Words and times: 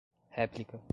réplica 0.31 0.81